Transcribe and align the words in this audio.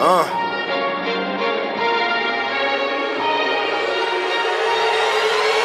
Uh. 0.00 0.22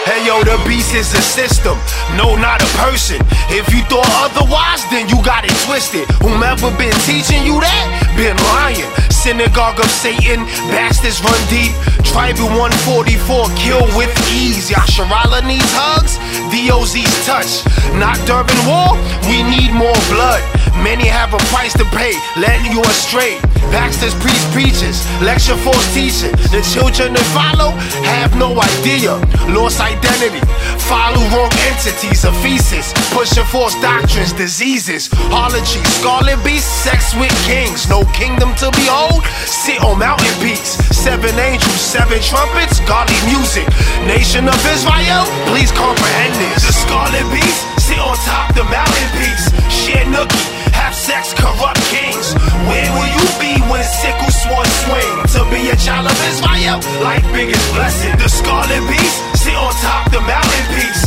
Hey 0.05 0.25
yo, 0.25 0.43
the 0.43 0.59
beast 0.67 0.95
is 0.95 1.13
a 1.13 1.21
system, 1.21 1.77
no, 2.17 2.35
not 2.35 2.61
a 2.63 2.65
person. 2.81 3.21
If 3.49 3.71
you 3.71 3.83
thought 3.83 4.09
otherwise, 4.25 4.83
then 4.89 5.07
you 5.07 5.23
got 5.23 5.45
it 5.45 5.53
twisted. 5.65 6.09
Whomever 6.21 6.75
been 6.77 6.97
teaching 7.05 7.45
you 7.45 7.61
that, 7.61 8.13
been 8.17 8.35
lying. 8.57 9.12
Synagogue 9.23 9.79
of 9.79 9.89
Satan, 9.89 10.43
bastards 10.67 11.23
run 11.23 11.39
deep. 11.47 11.71
Tribal 12.03 12.51
144, 12.59 13.47
kill 13.55 13.87
with 13.95 14.11
ease. 14.35 14.69
Yasharala 14.69 15.39
needs 15.47 15.71
hugs, 15.71 16.19
DOZ's 16.51 17.07
touch. 17.23 17.63
Not 17.95 18.19
Durban 18.27 18.59
Wall, 18.67 18.99
we 19.31 19.39
need 19.47 19.71
more 19.71 19.95
blood. 20.11 20.43
Many 20.81 21.05
have 21.05 21.33
a 21.33 21.39
price 21.53 21.71
to 21.77 21.85
pay, 21.95 22.17
letting 22.35 22.73
you 22.73 22.81
astray. 22.81 23.39
Baxter's 23.69 24.13
priest 24.15 24.43
preaches, 24.51 25.05
lecture 25.21 25.57
force 25.57 25.85
teaching. 25.93 26.33
The 26.49 26.65
children 26.65 27.13
that 27.13 27.27
follow 27.29 27.77
have 28.09 28.33
no 28.37 28.57
idea. 28.57 29.21
Lost 29.53 29.77
identity, 29.81 30.41
follow 30.89 31.21
wrong 31.29 31.53
entities, 31.69 32.25
feces. 32.41 32.89
Pushing 33.13 33.45
false 33.45 33.77
doctrines, 33.81 34.33
diseases. 34.33 35.09
Hology, 35.29 35.81
scarlet 36.01 36.41
beast, 36.43 36.65
sex 36.83 37.13
with 37.15 37.33
kings. 37.45 37.85
No 37.87 38.01
kingdom 38.17 38.53
to 38.61 38.73
behold, 38.73 39.12
sit 39.45 39.83
on 39.83 39.99
mountain 39.99 40.33
peaks. 40.41 40.79
Seven 40.95 41.35
angels, 41.37 41.81
seven 41.81 42.19
trumpets, 42.21 42.79
godly 42.87 43.19
music. 43.27 43.67
Nation 44.07 44.47
of 44.47 44.57
Israel, 44.71 45.25
please 45.51 45.71
comprehend 45.71 46.33
this. 46.39 46.63
The 46.63 46.73
scarlet 46.73 47.27
beast, 47.33 47.61
sit 47.83 47.99
on 47.99 48.15
top 48.23 48.55
the 48.55 48.63
mountain 48.65 49.09
peaks. 49.19 49.51
Share 49.69 50.07
nookie, 50.07 50.47
have 50.71 50.95
sex, 50.95 51.33
corrupt 51.35 51.83
kings. 51.91 52.33
Where 52.69 52.89
will 52.95 53.11
you 53.11 53.27
be 53.37 53.53
when 53.67 53.83
sickle 53.83 54.31
sworn 54.31 54.69
swing? 54.87 55.13
To 55.35 55.41
be 55.51 55.69
a 55.69 55.77
child 55.77 56.07
of 56.07 56.17
Israel, 56.31 56.79
like 57.03 57.23
biggest 57.35 57.65
blessing. 57.75 58.15
The 58.17 58.29
scarlet 58.29 58.83
beast, 58.87 59.17
sit 59.43 59.55
on 59.55 59.73
top 59.83 60.11
the 60.11 60.21
mountain 60.23 60.65
peaks. 60.75 61.02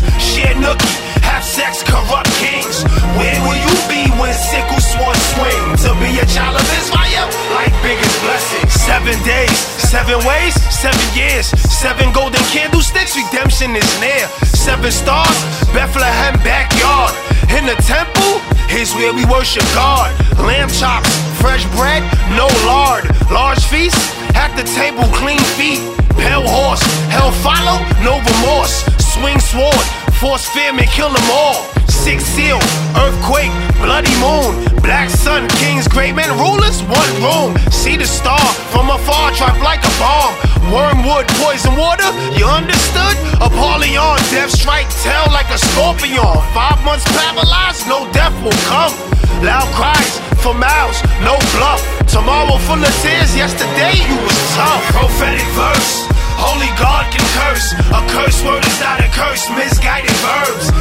Days, 9.26 9.58
seven 9.90 10.22
ways, 10.24 10.54
seven 10.70 11.02
years, 11.18 11.50
seven 11.66 12.12
golden 12.14 12.40
candlesticks, 12.54 13.18
redemption 13.18 13.74
is 13.74 13.90
near. 14.00 14.24
Seven 14.54 14.90
stars, 14.90 15.36
Bethlehem 15.74 16.38
backyard. 16.46 17.12
In 17.50 17.66
the 17.66 17.74
temple, 17.82 18.38
is 18.70 18.94
where 18.94 19.12
we 19.12 19.24
worship 19.26 19.62
God. 19.74 20.14
Lamb 20.38 20.70
chops, 20.70 21.10
fresh 21.42 21.66
bread, 21.74 22.02
no 22.38 22.46
lard. 22.66 23.04
Large 23.30 23.64
feast, 23.66 23.98
at 24.34 24.54
the 24.54 24.64
table, 24.78 25.04
clean 25.14 25.42
feet. 25.58 25.82
Pale 26.14 26.46
horse, 26.46 26.82
hell 27.10 27.32
follow, 27.42 27.82
no 28.06 28.22
remorse. 28.22 28.86
Swing 29.14 29.38
sword, 29.38 29.86
force 30.22 30.46
fear, 30.48 30.70
famine, 30.70 30.86
kill 30.86 31.10
them 31.10 31.28
all. 31.30 31.66
Six 32.06 32.22
seal, 32.22 32.62
earthquake, 33.02 33.50
bloody 33.82 34.14
moon. 34.22 34.62
Black 34.78 35.10
sun, 35.10 35.48
kings, 35.58 35.88
great 35.88 36.14
men, 36.14 36.30
rulers, 36.38 36.78
one 36.86 37.12
room. 37.18 37.58
See 37.74 37.96
the 37.96 38.06
star 38.06 38.38
from 38.70 38.94
afar, 38.94 39.34
drop 39.34 39.58
like 39.58 39.82
a 39.82 39.90
bomb. 39.98 40.30
Wormwood, 40.70 41.26
poison 41.42 41.74
water, 41.74 42.06
you 42.38 42.46
understood? 42.46 43.18
Apollyon, 43.42 44.22
death 44.30 44.54
strike, 44.54 44.86
tail 45.02 45.26
like 45.34 45.50
a 45.50 45.58
scorpion. 45.58 46.30
Five 46.54 46.78
months 46.86 47.02
paralyzed, 47.10 47.90
no 47.90 48.06
death 48.14 48.38
will 48.38 48.60
come. 48.70 48.94
Loud 49.42 49.66
cries 49.74 50.22
for 50.46 50.54
miles, 50.54 51.02
no 51.26 51.34
bluff. 51.58 51.82
Tomorrow 52.06 52.54
full 52.70 52.86
of 52.86 52.94
tears, 53.02 53.34
yesterday 53.34 53.98
you 53.98 54.14
was 54.22 54.38
tough. 54.54 54.82
Prophetic 54.94 55.42
verse. 55.58 56.06
Holy 56.38 56.70
God 56.78 57.10
can 57.10 57.26
curse. 57.34 57.74
A 57.90 58.00
curse 58.14 58.38
word 58.46 58.62
is 58.62 58.78
not 58.78 59.00
a 59.02 59.08
curse. 59.10 59.42
Misguided 59.58 60.14
verbs. 60.22 60.75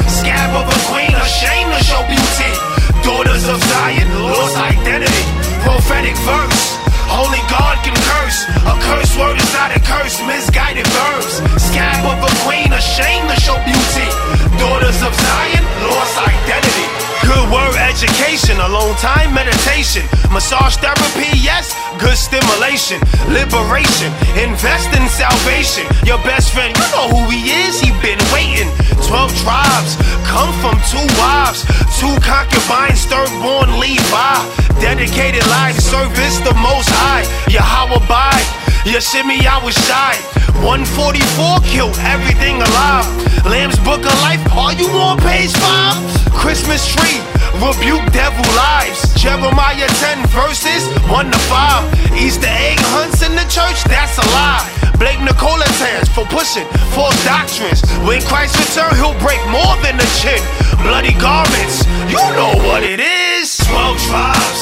Education, 17.96 18.60
alone 18.60 18.94
time 18.96 19.32
meditation, 19.32 20.04
massage 20.28 20.76
therapy, 20.76 21.32
yes, 21.40 21.72
good 21.96 22.16
stimulation, 22.16 23.00
liberation, 23.32 24.12
invest 24.36 24.92
in 24.92 25.08
salvation. 25.08 25.88
Your 26.04 26.20
best 26.20 26.52
friend, 26.52 26.76
you 26.76 26.88
know 26.92 27.08
who 27.08 27.24
he 27.32 27.48
is, 27.64 27.80
he 27.80 27.88
been 28.04 28.20
waiting. 28.36 28.68
Twelve 29.08 29.32
tribes 29.40 29.96
come 30.28 30.52
from 30.60 30.76
two 30.92 31.08
wives, 31.16 31.64
two 31.96 32.12
concubines, 32.20 33.08
third 33.08 33.32
born 33.40 33.80
Levi. 33.80 34.36
Dedicated 34.76 35.46
life 35.48 35.80
service, 35.80 36.36
the 36.44 36.52
most 36.60 36.92
high. 36.92 37.24
Yahweh 37.48 38.04
by, 38.04 38.36
your 38.84 39.00
shimmy, 39.00 39.40
I 39.48 39.56
was 39.64 39.74
shy. 39.88 40.20
144 40.60 41.64
killed 41.64 41.96
everything 42.04 42.60
alive. 42.60 43.08
Lamb's 43.46 43.78
Book 43.80 44.04
of 44.04 44.16
Life, 44.20 44.44
are 44.52 44.74
you 44.74 44.88
on 45.00 45.16
page 45.18 45.52
5? 45.52 46.15
Christmas 46.46 46.86
tree, 46.86 47.18
rebuke 47.58 48.06
devil 48.14 48.46
lives. 48.54 49.02
Jeremiah 49.18 49.90
10 49.98 50.30
verses 50.30 50.86
1 51.10 51.26
to 51.26 51.38
5. 51.50 52.14
Easter 52.14 52.46
egg 52.46 52.78
hunts 52.94 53.26
in 53.26 53.34
the 53.34 53.42
church, 53.50 53.82
that's 53.90 54.14
a 54.14 54.26
lie. 54.30 54.62
Blake 54.94 55.18
Nicolaitans 55.26 56.06
for 56.14 56.22
pushing 56.30 56.62
false 56.94 57.18
doctrines. 57.26 57.82
When 58.06 58.22
Christ 58.30 58.54
return, 58.62 58.94
he'll 58.94 59.18
break 59.18 59.42
more 59.50 59.74
than 59.82 59.98
a 59.98 60.08
chin. 60.22 60.38
Bloody 60.86 61.18
garments, 61.18 61.82
you 62.06 62.22
know 62.38 62.54
what 62.62 62.86
it 62.86 63.02
is. 63.02 63.58
12 63.66 63.98
tribes, 64.06 64.55